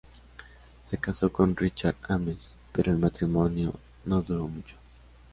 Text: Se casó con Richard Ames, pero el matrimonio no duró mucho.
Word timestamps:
Se 0.87 0.97
casó 0.97 1.31
con 1.31 1.55
Richard 1.55 1.95
Ames, 2.09 2.55
pero 2.73 2.91
el 2.91 2.97
matrimonio 2.97 3.71
no 4.05 4.23
duró 4.23 4.47
mucho. 4.47 4.75